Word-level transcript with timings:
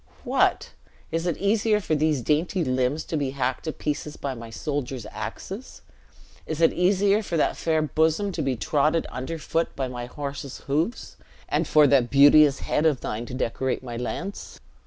"What? 0.23 0.71
is 1.11 1.27
it 1.27 1.37
easier 1.37 1.79
for 1.79 1.93
these 1.93 2.23
dainty 2.23 2.63
limbs 2.63 3.03
to 3.03 3.15
be 3.15 3.29
hacked 3.37 3.65
to 3.65 3.71
pieces 3.71 4.17
by 4.17 4.33
my 4.33 4.49
soldiers' 4.49 5.05
axes? 5.11 5.83
Is 6.47 6.59
it 6.59 6.73
easier 6.73 7.21
for 7.21 7.37
that 7.37 7.55
fair 7.55 7.83
bosom 7.83 8.31
to 8.31 8.41
be 8.41 8.55
trodden 8.55 9.05
underfoot 9.11 9.75
by 9.75 9.87
my 9.87 10.07
horse's 10.07 10.57
hoofs, 10.61 11.17
and 11.47 11.67
for 11.67 11.85
that 11.85 12.09
beauteous 12.09 12.61
head 12.61 12.87
of 12.87 13.01
thine 13.01 13.27
to 13.27 13.35
decorate 13.35 13.83
my 13.83 13.95
lance? 13.95 14.59